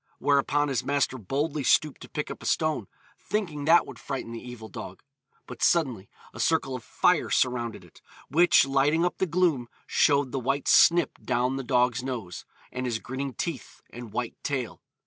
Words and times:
Whereupon 0.17 0.69
his 0.69 0.83
master 0.83 1.19
boldly 1.19 1.63
stooped 1.63 2.01
to 2.01 2.09
pick 2.09 2.31
up 2.31 2.41
a 2.41 2.47
stone, 2.47 2.87
thinking 3.19 3.65
that 3.65 3.85
would 3.85 3.99
frighten 3.99 4.31
the 4.31 4.41
evil 4.41 4.67
dog; 4.67 5.03
but 5.45 5.61
suddenly 5.61 6.09
a 6.33 6.39
circle 6.39 6.73
of 6.75 6.83
fire 6.83 7.29
surrounded 7.29 7.83
it, 7.85 8.01
which 8.27 8.65
lighting 8.65 9.05
up 9.05 9.19
the 9.19 9.27
gloom, 9.27 9.67
showed 9.85 10.31
the 10.31 10.39
white 10.39 10.67
snip 10.67 11.19
down 11.23 11.55
the 11.55 11.63
dog's 11.63 12.01
nose, 12.01 12.45
and 12.71 12.87
his 12.87 12.97
grinning 12.97 13.35
teeth, 13.35 13.83
and 13.91 14.11
white 14.11 14.35
tail. 14.43 14.81